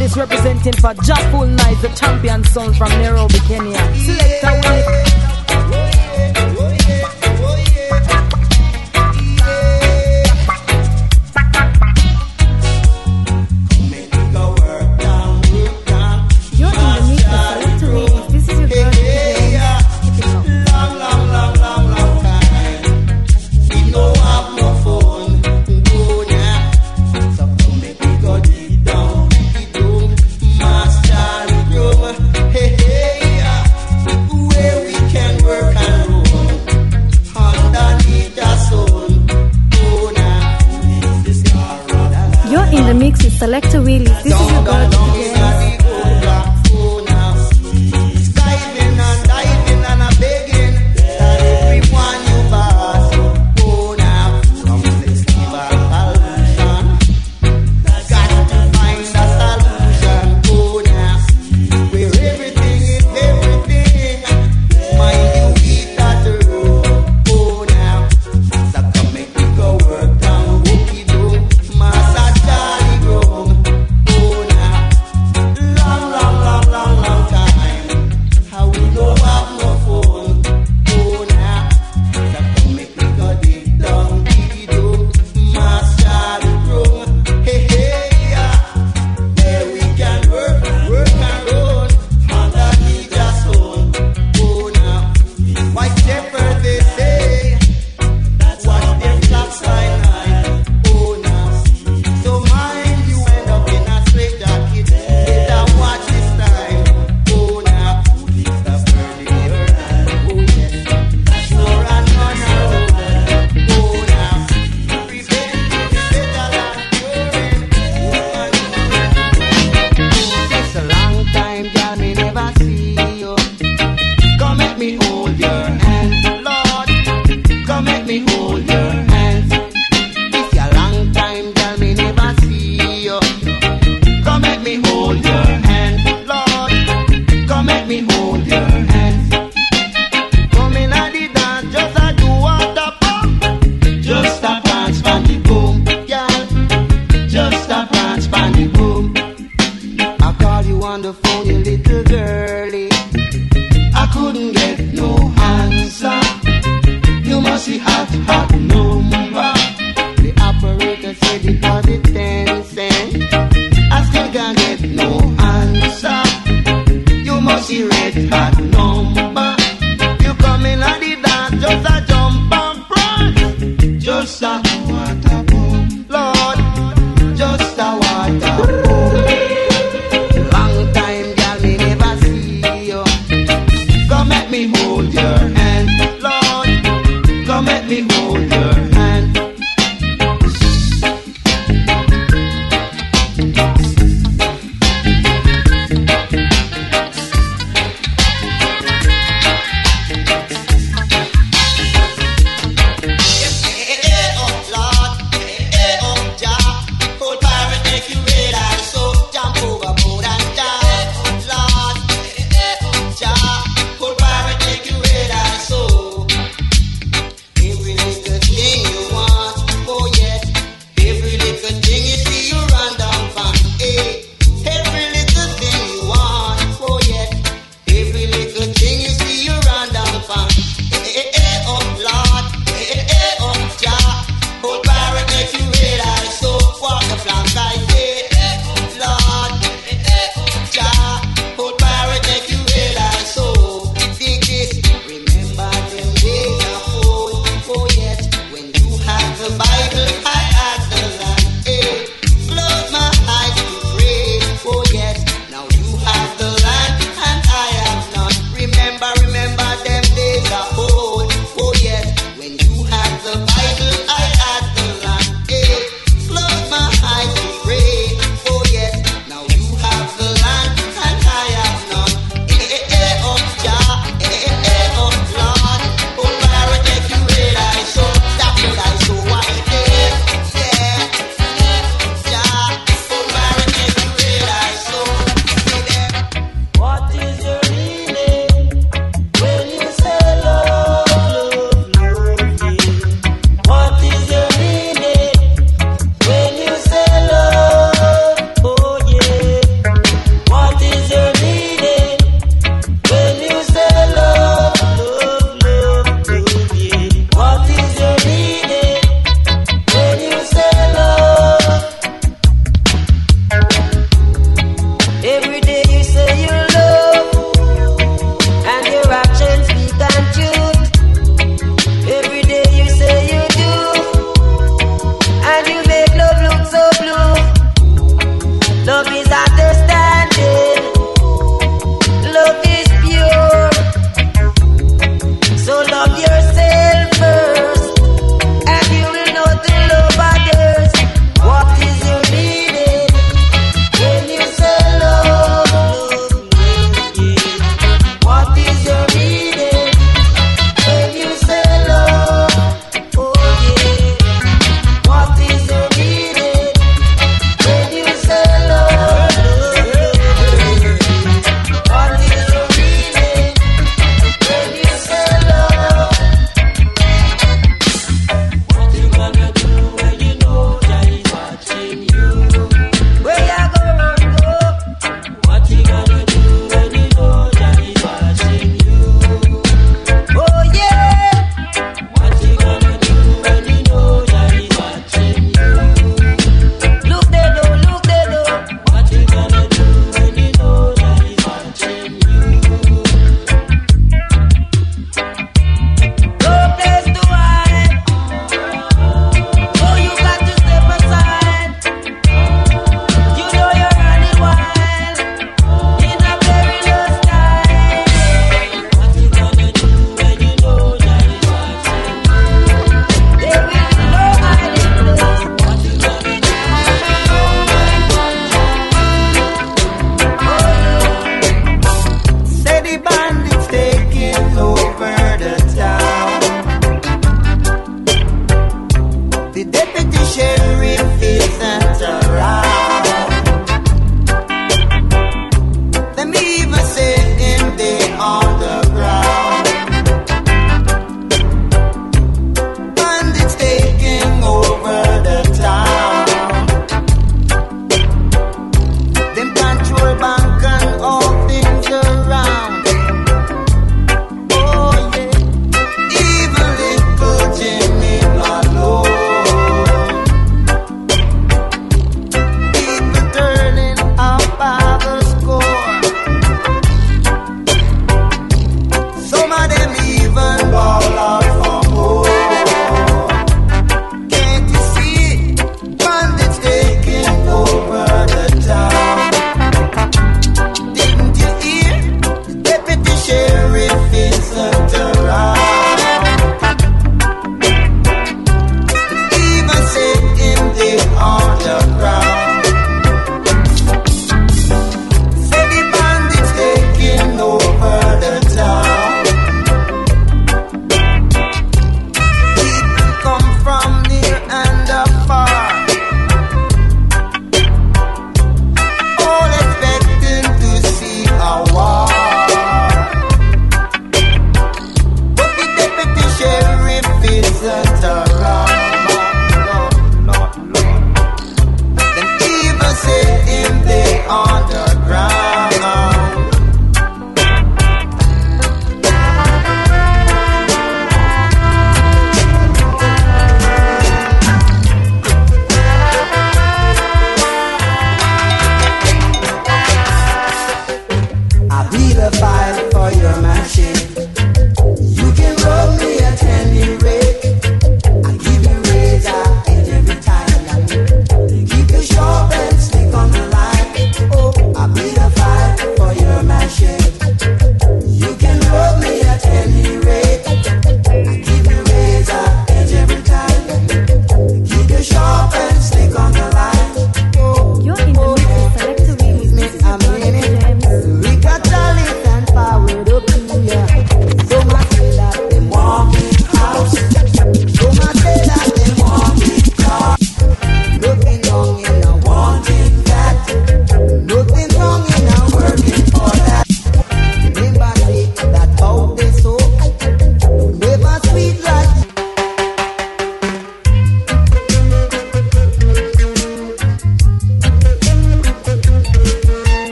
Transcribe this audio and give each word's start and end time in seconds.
this 0.00 0.16
representing 0.16 0.72
for 0.72 0.94
Jack 1.04 1.20
night, 1.56 1.76
the 1.82 1.88
champion 1.88 2.42
son 2.44 2.72
from 2.72 2.88
Nairobi, 2.92 3.38
Kenya. 3.40 3.78
Select 3.94 4.44
a. 4.44 5.09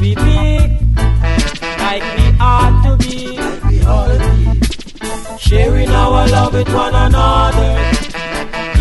we 0.00 0.14
be 0.14 0.58
like 1.78 2.02
we 2.16 2.26
ought 2.40 2.82
to 2.84 2.96
be? 2.96 3.36
Like 3.36 3.64
we 3.70 3.82
ought 3.82 4.18
to 4.18 4.28
be. 4.36 5.38
Sharing 5.38 5.90
our 5.90 6.26
love 6.28 6.54
with 6.54 6.72
one 6.72 6.94
another. 6.94 7.74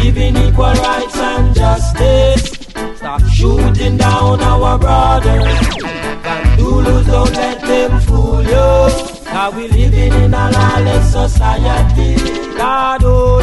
Giving 0.01 0.37
equal 0.37 0.73
rights 0.73 1.17
and 1.17 1.53
justice. 1.53 2.51
Stop 2.97 3.21
shooting 3.27 3.97
down 3.97 4.41
our 4.41 4.79
brothers. 4.79 5.59
Bandulus 6.23 7.05
don't 7.05 7.33
let 7.33 7.59
them 7.61 7.99
fool 8.01 8.41
you. 8.41 9.23
Now 9.25 9.51
we 9.51 9.67
living 9.67 10.13
in 10.23 10.33
a 10.33 10.51
lawless 10.51 11.11
society. 11.11 12.15
God, 12.57 13.01
oh, 13.03 13.39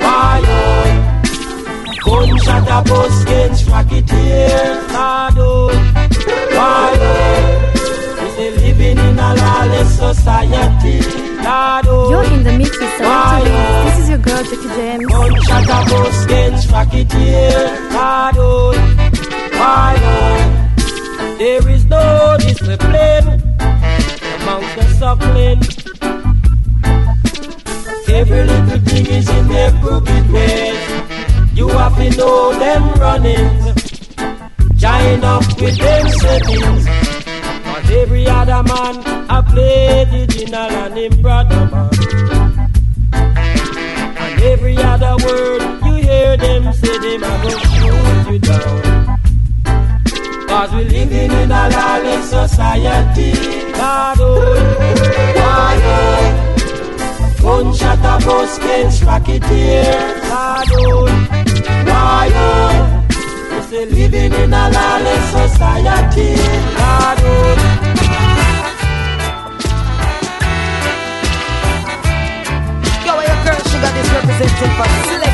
why, 0.00 0.42
oh. 0.44 0.99
Gunshot 2.10 2.66
a 2.68 2.82
bus 2.88 3.22
against 3.22 3.68
racketeers. 3.68 4.86
God. 4.90 5.36
We 8.20 8.28
say 8.36 8.50
living 8.56 8.98
in 8.98 9.18
a 9.18 9.34
lawless 9.36 9.90
society. 9.96 10.96
God. 11.42 11.84
You're 11.86 12.24
in 12.24 12.42
the 12.42 12.52
mix 12.58 12.72
with. 12.78 13.00
Waves. 13.00 13.84
This 13.84 13.98
is 14.02 14.08
your 14.10 14.18
girl, 14.18 14.42
Jackie 14.42 14.68
James. 14.76 15.06
Gunshot 15.06 15.64
a 15.64 15.90
bus 15.90 16.24
against 16.24 16.70
racketeers. 16.70 17.92
God. 17.92 18.34
There 21.38 21.68
is 21.70 21.84
no 21.86 22.36
discipline 22.38 23.26
amongst 24.42 24.74
the 24.76 24.84
suckling. 24.98 25.60
Every 28.08 28.44
little 28.44 28.80
thing 28.80 29.06
is 29.06 29.28
in 29.30 29.48
their 29.48 29.70
crooked 29.80 30.30
ways. 30.32 31.09
You 31.60 31.68
have 31.68 31.94
to 31.96 32.08
know 32.16 32.58
them 32.58 32.82
running. 32.94 33.74
Join 34.76 35.22
up 35.22 35.44
with 35.60 35.76
them 35.76 36.08
settings. 36.08 36.86
Cause 37.66 37.90
every 37.90 38.26
other 38.26 38.62
man 38.62 38.96
I 39.28 39.42
play 39.42 40.06
the 40.10 40.26
general 40.26 40.70
and 40.70 40.96
him 40.96 41.20
brother 41.20 41.66
man. 41.66 41.90
And 43.12 44.42
every 44.42 44.78
other 44.78 45.14
word 45.22 45.60
you 45.84 45.94
hear 45.96 46.38
them 46.38 46.72
say 46.72 46.96
them 46.98 47.24
a 47.24 47.42
go 47.42 47.50
shoot 47.50 48.32
you 48.32 48.38
down. 48.38 49.18
Cause 50.48 50.72
we 50.72 50.84
living 50.84 51.30
in 51.30 51.52
a 51.52 51.68
lawless 51.68 52.30
society. 52.30 53.32
God, 53.72 54.16
oh, 54.18 54.56
why, 55.36 55.78
oh. 55.84 56.46
Gunshot 57.42 57.98
a 57.98 58.24
bus 58.24 58.56
against 58.56 59.02
racketeers. 59.02 60.22
God, 60.22 60.66
oh, 60.72 61.39
oh. 62.34 63.06
We 63.50 63.62
say 63.62 63.86
living 63.86 64.32
in 64.32 64.52
a 64.52 64.70
lawless 64.70 65.24
society. 65.30 66.30
Your 73.04 73.44
girl 73.44 73.60
sugar 73.70 73.92
this 73.94 74.08
representing 74.12 74.72
for 74.76 74.88
Selector 75.06 75.29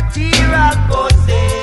material 0.00 0.76
possession. 0.86 1.57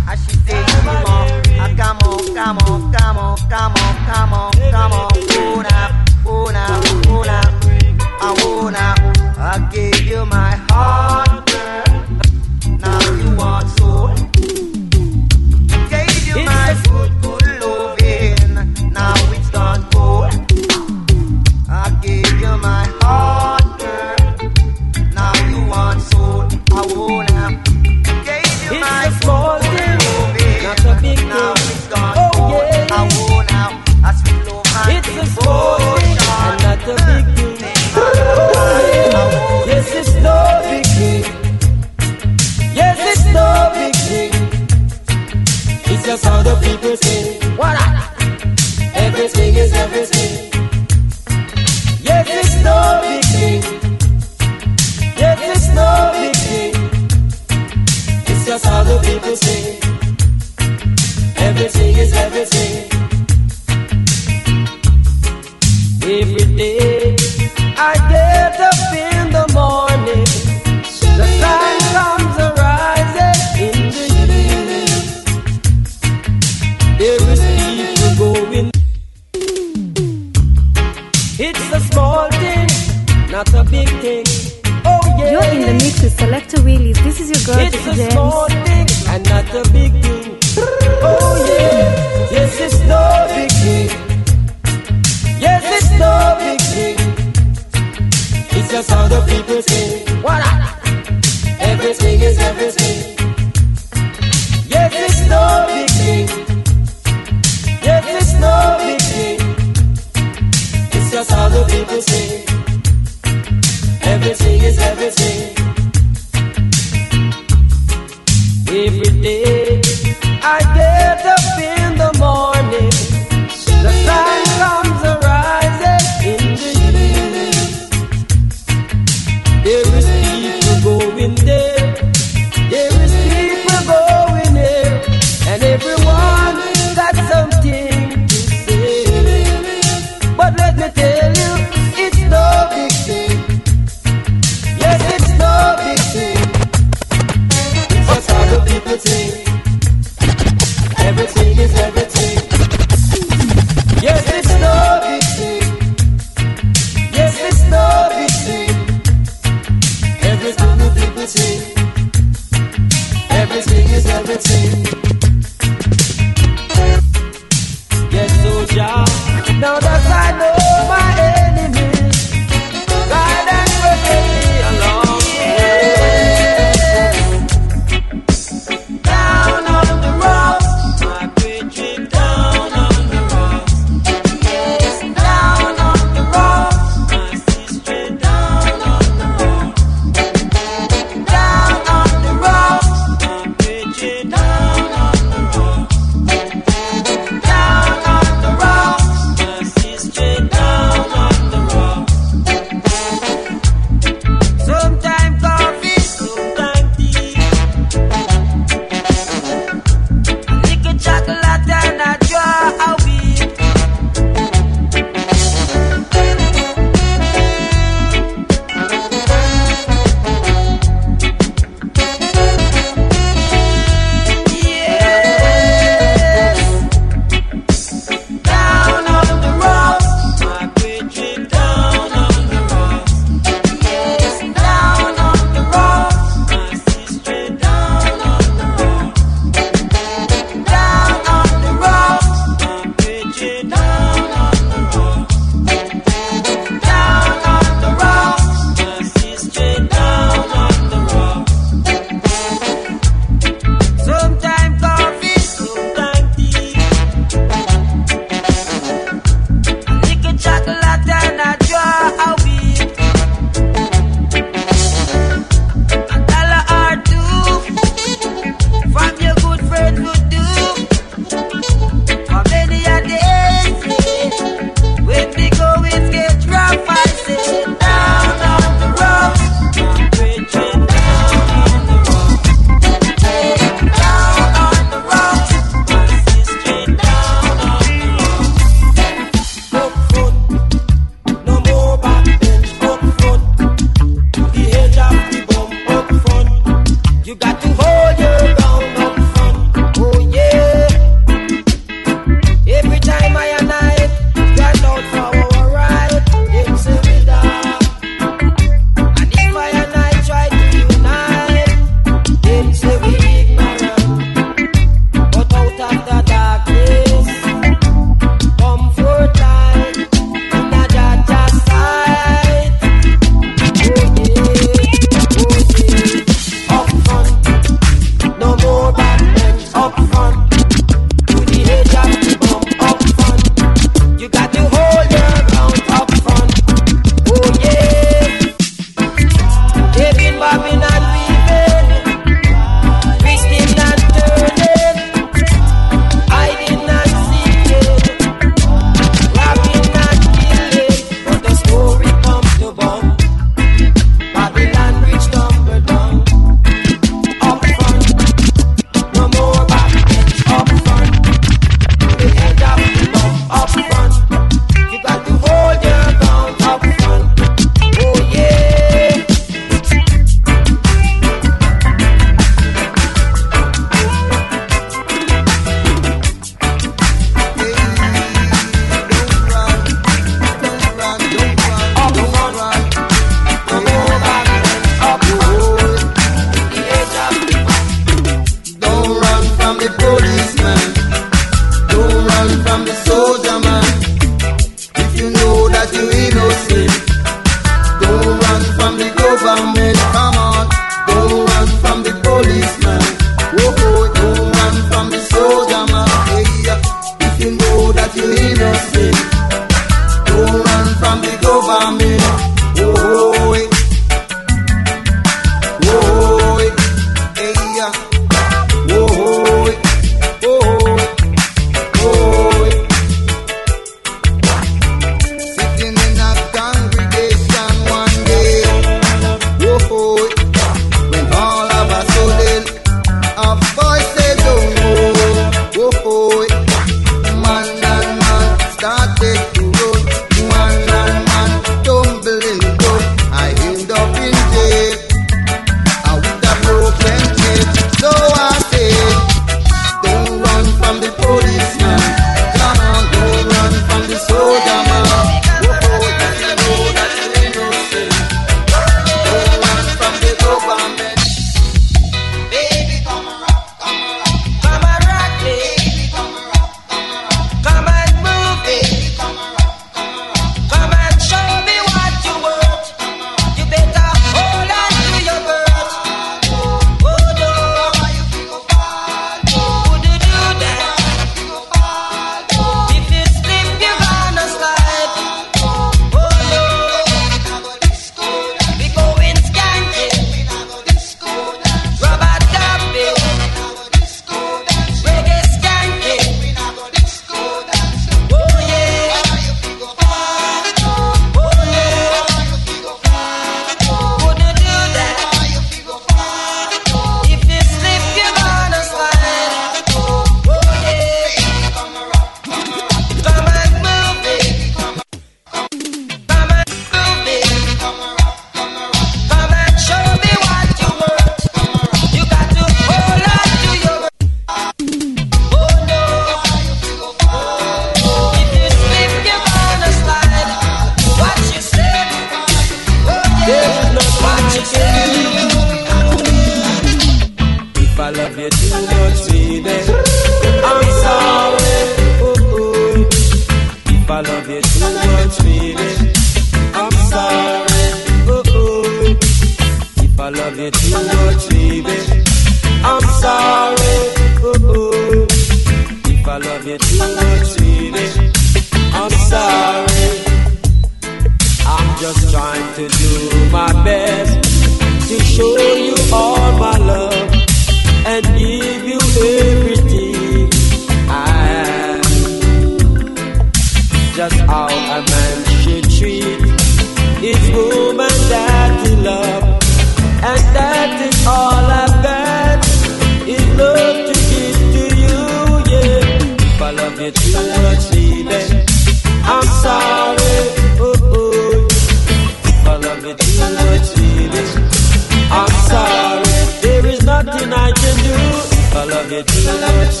If 599.13 599.27
I 599.45 600.00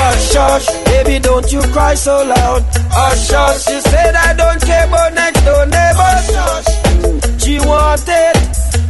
Hush, 0.00 0.34
hush, 0.34 0.66
baby, 0.86 1.18
don't 1.20 1.50
you 1.52 1.60
cry 1.72 1.94
so 1.94 2.24
loud. 2.24 2.62
Hush, 2.90 3.30
hush, 3.30 3.64
she 3.64 3.80
said 3.80 4.14
I 4.14 4.32
don't 4.34 4.60
care 4.62 4.86
about 4.86 5.12
next 5.14 5.40
door 5.44 5.66
neighbors. 5.66 7.42
She 7.42 7.58
want 7.60 8.02
it, 8.06 8.36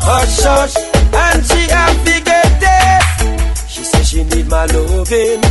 hush, 0.01 0.41
hush, 0.43 0.77
and 1.25 1.45
she 1.45 1.61
to 2.07 2.25
get 2.25 2.63
it. 2.63 3.69
She 3.69 3.83
said 3.85 4.05
she 4.07 4.25
need 4.25 4.49
my 4.49 4.65
loving. 4.67 5.43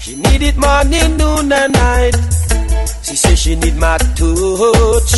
She 0.00 0.16
need 0.16 0.42
it 0.42 0.56
morning, 0.56 1.16
noon, 1.16 1.52
and 1.52 1.72
night. 1.72 2.16
Said 3.22 3.38
she 3.38 3.54
need 3.54 3.76
my 3.76 3.96
touch. 4.18 5.12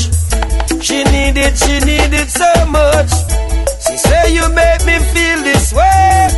She 0.85 1.05
need 1.05 1.37
it, 1.41 1.57
she 1.57 1.81
need 1.89 2.13
it 2.13 2.29
so 2.29 2.53
much. 2.67 3.11
She 3.85 3.97
say 3.97 4.35
you 4.35 4.47
make 4.53 4.85
me 4.85 4.99
feel 5.13 5.39
this 5.43 5.73
way. 5.73 6.29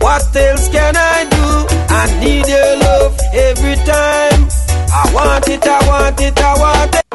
What 0.00 0.34
else 0.34 0.68
can 0.70 0.96
I 0.96 1.18
do? 1.36 1.46
I 1.88 2.04
need 2.18 2.48
your 2.48 2.76
love 2.86 3.16
every 3.32 3.76
time. 3.86 4.48
I 4.90 5.02
want 5.14 5.48
it, 5.48 5.64
I 5.64 5.78
want 5.86 6.20
it, 6.20 6.36
I 6.40 6.52
want 6.58 6.94
it. 6.96 7.06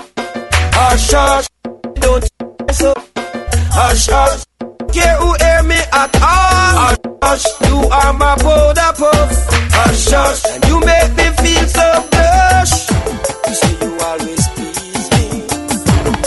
Hush, 0.73 1.11
hush, 1.11 1.47
don't 1.95 2.25
so. 2.71 2.93
Hush, 3.75 4.07
hush, 4.07 4.45
care 4.93 5.17
who 5.17 5.35
hear 5.43 5.63
me 5.63 5.79
at 5.91 6.15
all. 6.23 6.71
Hush, 6.79 6.97
hush, 7.21 7.45
you 7.67 7.77
are 7.89 8.13
my 8.13 8.35
border 8.37 8.93
puff. 8.95 9.29
Hush, 9.75 10.07
hush, 10.09 10.45
and 10.53 10.65
you 10.69 10.79
make 10.79 11.11
me 11.17 11.27
feel 11.43 11.67
so 11.67 12.07
blush. 12.11 12.86
Always 13.99 14.47
please 14.49 15.09
me. 15.11 15.47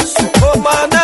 So. 0.04 0.99